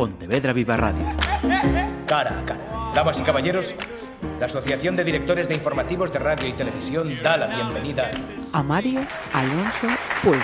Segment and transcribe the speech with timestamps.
[0.00, 1.04] Pontevedra Viva Radio.
[2.06, 2.92] Cara a cara.
[2.94, 3.74] Damas y caballeros,
[4.38, 8.10] la Asociación de Directores de Informativos de Radio y Televisión da la bienvenida
[8.54, 9.02] a Mario
[9.34, 9.88] Alonso
[10.22, 10.40] Puig.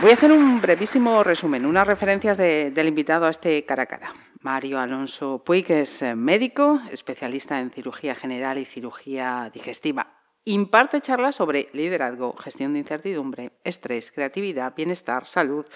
[0.00, 4.12] Voy a hacer un brevísimo resumen, unas referencias del invitado a este cara a cara.
[4.40, 10.17] Mario Alonso Puig es eh, médico, especialista en cirugía general y cirugía digestiva.
[10.44, 15.66] Imparte charlas sobre liderazgo, gestión de incertidumbre, estrés, creatividad, bienestar, salud,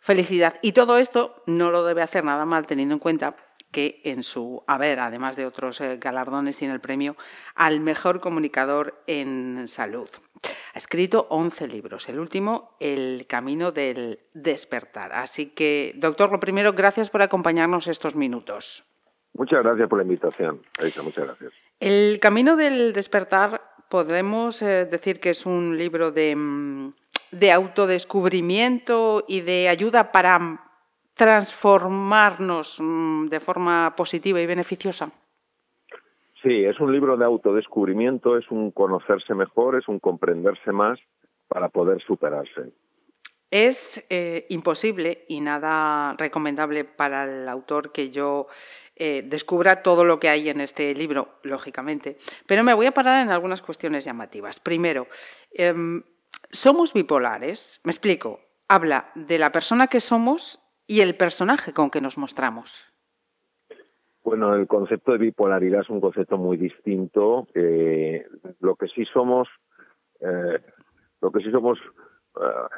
[0.00, 0.54] felicidad.
[0.62, 3.36] Y todo esto no lo debe hacer nada mal teniendo en cuenta
[3.74, 7.16] que en su haber, además de otros eh, galardones, tiene el premio
[7.56, 10.08] al mejor comunicador en salud.
[10.74, 15.12] Ha escrito 11 libros, el último, El Camino del Despertar.
[15.12, 18.84] Así que, doctor, lo primero, gracias por acompañarnos estos minutos.
[19.32, 20.62] Muchas gracias por la invitación,
[21.02, 21.52] muchas gracias.
[21.80, 26.92] El Camino del Despertar, podemos eh, decir que es un libro de, mm,
[27.32, 30.60] de autodescubrimiento y de ayuda para
[31.14, 35.10] transformarnos mm, de forma positiva y beneficiosa?
[36.42, 40.98] Sí, es un libro de autodescubrimiento, es un conocerse mejor, es un comprenderse más
[41.48, 42.72] para poder superarse.
[43.50, 48.48] Es eh, imposible y nada recomendable para el autor que yo
[48.96, 52.18] eh, descubra todo lo que hay en este libro, lógicamente.
[52.46, 54.60] Pero me voy a parar en algunas cuestiones llamativas.
[54.60, 55.08] Primero,
[55.52, 56.02] em,
[56.50, 57.80] ¿somos bipolares?
[57.84, 58.40] Me explico.
[58.68, 62.92] Habla de la persona que somos y el personaje con que nos mostramos?
[64.22, 67.46] Bueno, el concepto de bipolaridad es un concepto muy distinto.
[68.60, 69.48] lo que sí somos,
[70.20, 70.60] eh,
[71.20, 71.78] lo que sí somos,
[72.36, 72.68] eh,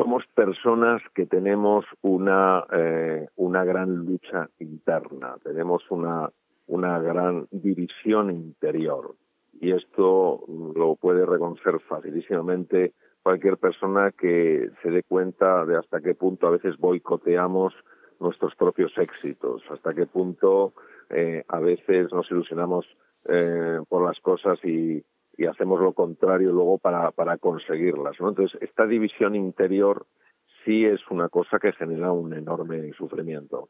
[0.00, 6.30] somos personas que tenemos una eh, una gran lucha interna, tenemos una
[6.68, 9.14] una gran división interior
[9.60, 10.42] y esto
[10.74, 16.52] lo puede reconocer facilísimamente cualquier persona que se dé cuenta de hasta qué punto a
[16.52, 17.74] veces boicoteamos
[18.20, 20.72] nuestros propios éxitos, hasta qué punto
[21.10, 22.86] eh, a veces nos ilusionamos
[23.28, 25.04] eh, por las cosas y,
[25.46, 28.16] hacemos lo contrario luego para, para conseguirlas.
[28.18, 30.06] Entonces, esta división interior
[30.64, 33.68] sí es una cosa que genera un enorme sufrimiento.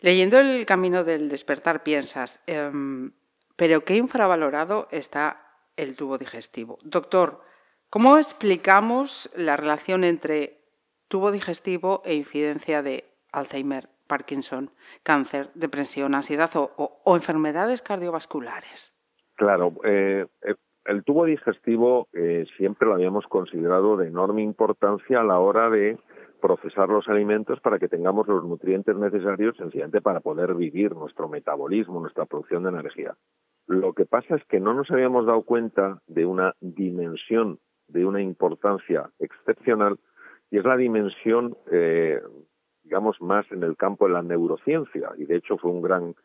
[0.00, 3.12] Leyendo el camino del despertar piensas, em,
[3.56, 5.44] pero qué infravalorado está
[5.76, 6.78] el tubo digestivo.
[6.82, 7.42] Doctor,
[7.90, 10.60] ¿Cómo explicamos la relación entre
[11.08, 14.70] tubo digestivo e incidencia de Alzheimer, Parkinson,
[15.02, 18.92] cáncer, depresión, ansiedad o, enfermedades cardiovasculares?
[19.38, 20.54] Claro, eh, eh,
[20.84, 25.96] el tubo digestivo eh, siempre lo habíamos considerado de enorme importancia a la hora de
[26.40, 32.00] procesar los alimentos para que tengamos los nutrientes necesarios sencillamente para poder vivir nuestro metabolismo,
[32.00, 33.14] nuestra producción de energía.
[33.68, 38.20] Lo que pasa es que no nos habíamos dado cuenta de una dimensión de una
[38.20, 40.00] importancia excepcional
[40.50, 42.20] y es la dimensión, eh,
[42.82, 45.10] digamos, más en el campo de la neurociencia.
[45.16, 46.16] Y de hecho fue un gran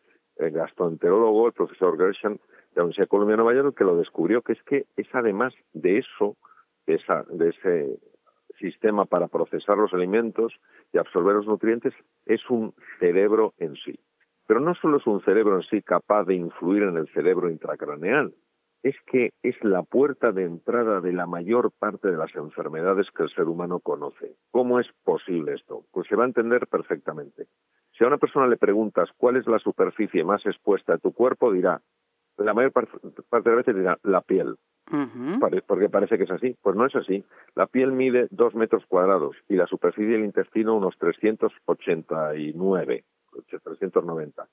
[0.48, 2.40] eh, gastroenterólogo, el profesor Gershon, de
[2.76, 5.54] la Universidad de Columbia de Nueva York, que lo descubrió, que es que es además
[5.74, 6.36] de eso,
[6.88, 8.00] de, esa, de ese
[8.60, 10.54] sistema para procesar los alimentos
[10.92, 11.94] y absorber los nutrientes,
[12.26, 14.00] es un cerebro en sí.
[14.48, 18.34] Pero no solo es un cerebro en sí capaz de influir en el cerebro intracraneal,
[18.84, 23.24] es que es la puerta de entrada de la mayor parte de las enfermedades que
[23.24, 24.36] el ser humano conoce.
[24.52, 25.86] ¿Cómo es posible esto?
[25.92, 27.48] Pues se va a entender perfectamente.
[27.98, 31.52] Si a una persona le preguntas cuál es la superficie más expuesta de tu cuerpo,
[31.52, 31.82] dirá,
[32.38, 34.56] la mayor parte de las veces dirá la piel.
[35.68, 36.56] Porque parece que es así.
[36.62, 37.24] Pues no es así.
[37.56, 43.04] La piel mide dos metros cuadrados y la superficie del intestino unos 389.
[43.42, 44.48] 390.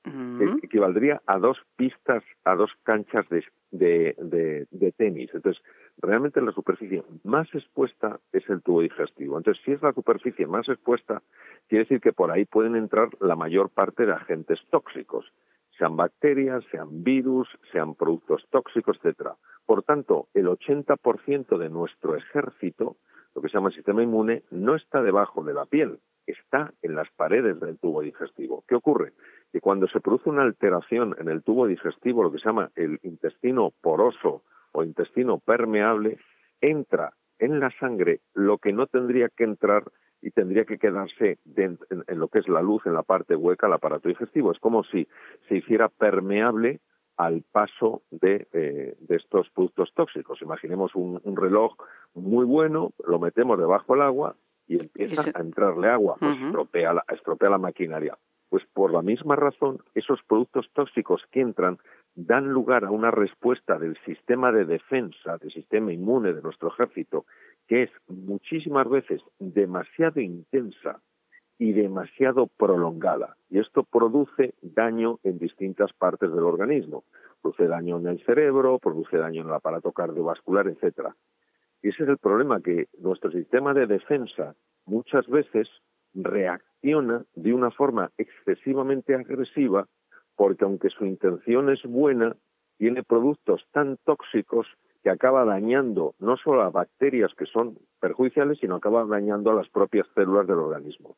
[0.63, 5.31] Equivaldría a dos pistas, a dos canchas de, de, de, tenis.
[5.33, 5.63] Entonces,
[5.99, 9.39] realmente la superficie más expuesta es el tubo digestivo.
[9.39, 11.23] Entonces, si es la superficie más expuesta,
[11.69, 15.33] quiere decir que por ahí pueden entrar la mayor parte de agentes tóxicos,
[15.79, 19.37] sean bacterias, sean virus, sean productos tóxicos, etcétera.
[19.65, 22.97] Por tanto, el 80% de nuestro ejército,
[23.35, 26.95] lo que se llama el sistema inmune, no está debajo de la piel, está en
[26.95, 28.65] las paredes del tubo digestivo.
[28.69, 29.13] ¿Qué ocurre?
[29.53, 32.99] Que cuando se produce una alteración en el tubo digestivo, lo que se llama el
[33.03, 36.19] intestino poroso o intestino permeable,
[36.61, 39.85] entra en la sangre lo que no tendría que entrar
[40.23, 41.79] y tendría que quedarse en,
[42.09, 44.53] lo que es la luz, en la parte hueca del aparato digestivo.
[44.53, 45.09] Es como si
[45.49, 46.81] se hiciera permeable
[47.17, 50.41] al paso de, eh, estos productos tóxicos.
[50.43, 51.75] Imaginemos un, reloj
[52.15, 54.37] muy bueno, lo metemos debajo del agua
[54.71, 58.17] y empieza a entrarle agua, pues estropea, la, estropea la maquinaria.
[58.49, 61.79] Pues por la misma razón, esos productos tóxicos que entran
[62.15, 67.27] dan lugar a una respuesta del sistema de defensa, del sistema inmune de nuestro ejército,
[67.67, 71.01] que es muchísimas veces demasiado intensa
[71.59, 73.37] y demasiado prolongada.
[73.51, 77.03] Y esto produce daño en distintas partes del organismo.
[77.43, 81.17] Produce daño en el cerebro, produce daño en el aparato cardiovascular, etcétera.
[81.83, 84.55] Y ese es el problema, que nuestro sistema de defensa
[84.87, 85.69] muchas veces
[86.15, 89.87] reacciona de una forma excesivamente agresiva
[90.41, 92.35] porque aunque su intención es buena,
[92.79, 94.67] tiene productos tan tóxicos
[95.03, 99.69] que acaba dañando no solo a bacterias que son perjudiciales, sino acaba dañando a las
[99.69, 101.15] propias células del organismo.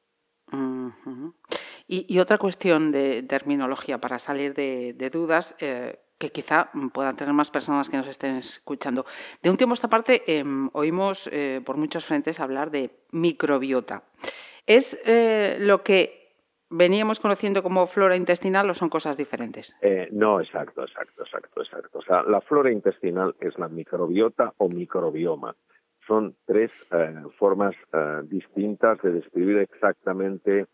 [1.87, 7.51] y, otra cuestión de terminología para salir de, dudas, eh, que quizá puedan tener más
[7.51, 9.05] personas que nos estén escuchando.
[9.43, 14.05] De un tiempo a esta parte em, oímos eh, por muchos frentes hablar de microbiota.
[14.65, 16.01] ¿Es eh, lo que
[16.71, 19.75] veníamos conociendo como flora intestinal o son cosas diferentes?
[19.83, 21.99] Eh, no, exacto, exacto, exacto, exacto.
[21.99, 25.57] O sea, la flora intestinal es la microbiota o microbioma.
[26.07, 26.71] Son tres
[27.39, 27.75] formas
[28.25, 30.67] distintas de describir exactamente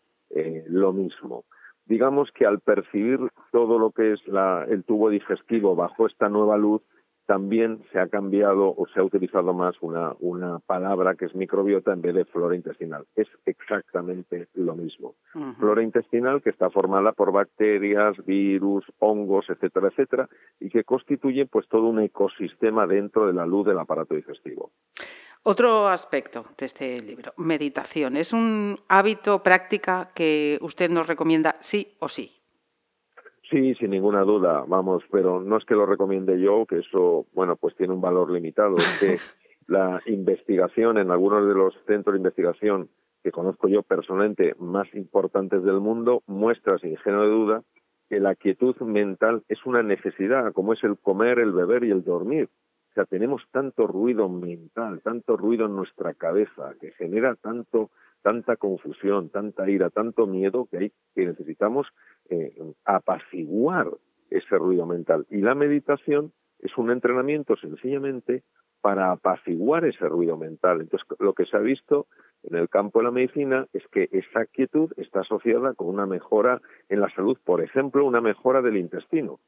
[0.67, 1.45] lo mismo.
[1.89, 3.19] Digamos que al percibir
[3.51, 4.21] todo lo que es
[4.69, 6.83] el tubo digestivo bajo esta nueva luz,
[7.29, 11.93] también se ha cambiado o se ha utilizado más una, una palabra que es microbiota
[11.93, 13.05] en vez de flora intestinal.
[13.15, 15.13] Es exactamente lo mismo.
[15.59, 20.27] Flora intestinal que está formada por bacterias, virus, hongos, etcétera, etcétera,
[20.59, 24.71] y que constituye pues todo un ecosistema dentro de la luz del aparato digestivo.
[25.43, 28.17] Otro aspecto de este libro, meditación.
[28.17, 32.38] ¿Es un hábito, práctica que usted nos recomienda sí o sí?
[33.49, 37.55] Sí, sin ninguna duda, vamos, pero no es que lo recomiende yo, que eso, bueno,
[37.55, 38.77] pues tiene un valor limitado.
[38.77, 39.15] Es que
[39.67, 42.89] la investigación en algunos de los centros de investigación
[43.23, 47.63] que conozco yo personalmente más importantes del mundo muestra, sin género de duda,
[48.07, 52.03] que la quietud mental es una necesidad, como es el comer, el beber y el
[52.03, 52.49] dormir.
[52.89, 57.91] O sea, tenemos tanto ruido mental, tanto ruido en nuestra cabeza, que genera tanto
[58.21, 61.87] tanta confusión, tanta ira, tanto miedo que, hay, que necesitamos
[62.29, 62.53] eh,
[62.85, 63.87] apaciguar
[64.29, 65.25] ese ruido mental.
[65.29, 68.43] Y la meditación es un entrenamiento sencillamente
[68.81, 70.81] para apaciguar ese ruido mental.
[70.81, 72.07] Entonces, lo que se ha visto
[72.43, 76.61] en el campo de la medicina es que esa quietud está asociada con una mejora
[76.87, 79.39] en la salud, por ejemplo, una mejora del intestino.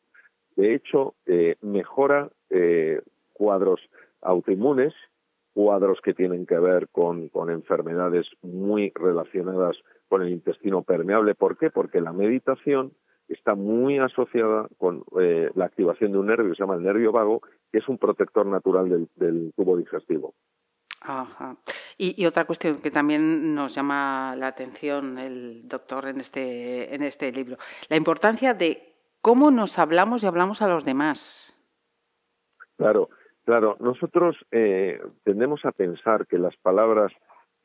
[0.55, 3.01] De hecho, eh, mejora eh,
[3.41, 3.81] cuadros
[4.21, 4.93] autoinmunes
[5.53, 9.75] cuadros que tienen que ver con, enfermedades muy relacionadas
[10.07, 11.35] con el intestino permeable.
[11.35, 11.71] ¿Por qué?
[11.71, 12.93] Porque la meditación
[13.27, 17.41] está muy asociada con eh, la activación de un nervio se llama el nervio vago,
[17.71, 20.35] que es un protector natural del, tubo digestivo.
[21.01, 21.57] Ajá.
[21.97, 27.31] Y, otra cuestión que también nos llama la atención el doctor en este, en este
[27.31, 27.57] libro,
[27.89, 31.57] la importancia de cómo nos hablamos y hablamos a los demás.
[32.77, 33.09] Claro,
[33.45, 37.11] Claro, nosotros eh, tendemos a pensar que las palabras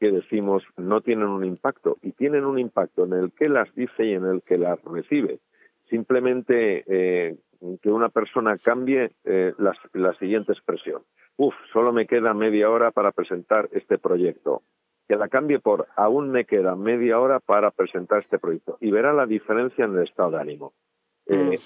[0.01, 4.05] que decimos no tienen un impacto y tienen un impacto en el que las dice
[4.05, 5.41] y en el que las recibe.
[5.89, 7.37] Simplemente eh,
[7.83, 11.03] que una persona cambie eh, la, siguiente expresión.
[11.37, 14.63] Uf, solo me queda media hora para presentar este proyecto.
[15.09, 19.13] Que la cambie por aún me queda media hora para presentar este proyecto y verá
[19.13, 20.73] la diferencia en el estado de ánimo.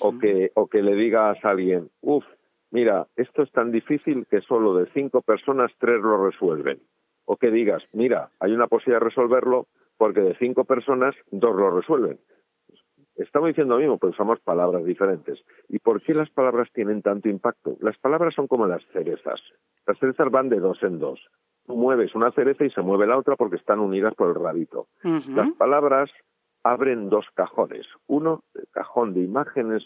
[0.00, 2.24] o, que, o que le digas a alguien, uf,
[2.70, 6.80] mira, esto es tan difícil que solo de cinco personas tres lo resuelven.
[7.24, 11.70] O que digas, mira, hay una posibilidad de resolverlo porque de cinco personas dos lo
[11.70, 12.18] resuelven.
[13.16, 15.38] Estamos diciendo lo mismo, pero usamos palabras diferentes.
[15.68, 17.76] ¿Y por qué las palabras tienen tanto impacto?
[17.80, 19.40] Las palabras son como las cerezas.
[19.86, 21.20] Las cerezas van de dos en dos.
[21.66, 24.86] Tú mueves una cereza y se mueve la otra porque están unidas por el rabito.
[25.02, 26.10] Las palabras
[26.62, 27.86] abren dos cajones.
[28.06, 29.82] Uno, el cajón de imágenes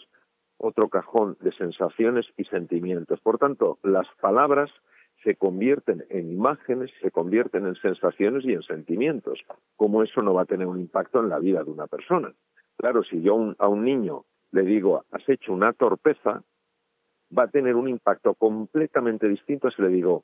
[0.57, 3.19] otro cajón de sensaciones y sentimientos.
[3.21, 4.71] Por tanto, las palabras
[5.23, 9.39] se convierten en imágenes, se convierten en sensaciones y en sentimientos.
[9.75, 12.33] ¿Cómo eso no va a tener un impacto en la vida de una persona?
[12.77, 16.43] Claro, si yo a un niño le digo, has hecho una torpeza,
[17.37, 20.23] va a tener un impacto completamente distinto si le digo,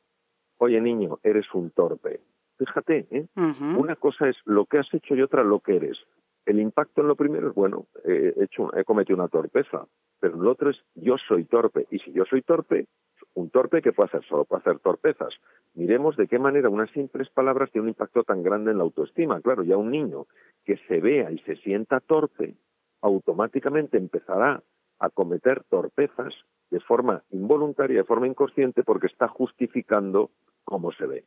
[0.58, 2.22] oye niño, eres un torpe.
[2.58, 3.26] Fíjate, ¿eh?
[3.36, 5.98] una cosa es lo que has hecho y otra lo que eres.
[6.46, 9.86] El impacto en lo primero es, bueno, he, hecho, he cometido una torpeza,
[10.20, 11.88] pero en lo otro es, yo soy torpe.
[11.92, 12.88] Y si yo soy torpe,
[13.34, 15.34] un torpe que puede hacer solo puede hacer torpezas.
[15.74, 19.42] Miremos de qué manera unas simples palabras tienen un impacto tan grande en la autoestima.
[19.42, 20.26] Claro, ya un niño
[20.66, 22.56] que se vea y se sienta torpe,
[23.02, 24.64] automáticamente empezará
[25.00, 26.34] a cometer torpezas
[26.70, 30.32] de forma involuntaria, de forma inconsciente, porque está justificando
[30.64, 31.26] cómo se ve.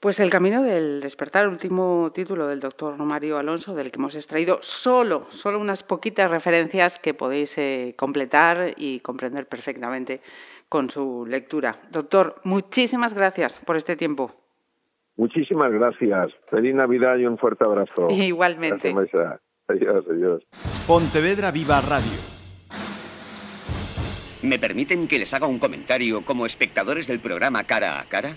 [0.00, 4.58] Pues el camino del despertar, último título del doctor Mario Alonso, del que hemos extraído
[4.60, 10.20] solo, solo unas poquitas referencias que podéis eh, completar y comprender perfectamente
[10.68, 11.76] con su lectura.
[11.90, 14.32] Doctor, muchísimas gracias por este tiempo.
[15.16, 16.30] Muchísimas gracias.
[16.50, 18.08] Feliz Navidad y un fuerte abrazo.
[18.10, 18.94] Igualmente.
[19.68, 20.42] adiós, adiós.
[20.86, 22.18] Pontevedra Viva Radio.
[24.42, 28.36] ¿Me permiten que les haga un comentario como espectadores del programa Cara a Cara?